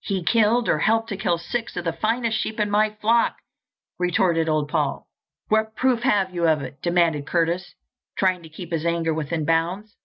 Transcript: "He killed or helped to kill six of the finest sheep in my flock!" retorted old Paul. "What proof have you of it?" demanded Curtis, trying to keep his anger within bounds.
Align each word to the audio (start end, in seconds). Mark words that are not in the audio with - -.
"He 0.00 0.22
killed 0.24 0.70
or 0.70 0.78
helped 0.78 1.10
to 1.10 1.18
kill 1.18 1.36
six 1.36 1.76
of 1.76 1.84
the 1.84 1.92
finest 1.92 2.38
sheep 2.40 2.58
in 2.58 2.70
my 2.70 2.94
flock!" 2.98 3.36
retorted 3.98 4.48
old 4.48 4.70
Paul. 4.70 5.06
"What 5.48 5.76
proof 5.76 6.00
have 6.00 6.32
you 6.34 6.48
of 6.48 6.62
it?" 6.62 6.80
demanded 6.80 7.26
Curtis, 7.26 7.74
trying 8.16 8.42
to 8.42 8.48
keep 8.48 8.72
his 8.72 8.86
anger 8.86 9.12
within 9.12 9.44
bounds. 9.44 9.96